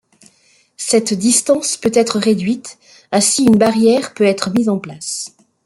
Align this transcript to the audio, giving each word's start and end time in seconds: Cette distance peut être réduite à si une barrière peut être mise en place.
Cette 0.77 1.13
distance 1.13 1.77
peut 1.77 1.91
être 1.93 2.17
réduite 2.17 2.79
à 3.11 3.21
si 3.21 3.43
une 3.43 3.57
barrière 3.59 4.15
peut 4.15 4.23
être 4.23 4.49
mise 4.49 4.67
en 4.67 4.79
place. 4.79 5.37